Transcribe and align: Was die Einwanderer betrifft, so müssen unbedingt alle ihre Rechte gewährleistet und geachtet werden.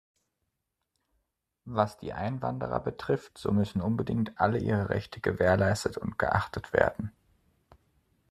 Was 1.65 1.95
die 1.99 2.11
Einwanderer 2.11 2.79
betrifft, 2.79 3.37
so 3.37 3.51
müssen 3.51 3.81
unbedingt 3.83 4.31
alle 4.39 4.57
ihre 4.57 4.89
Rechte 4.89 5.21
gewährleistet 5.21 5.95
und 5.99 6.17
geachtet 6.17 6.73
werden. 6.73 7.11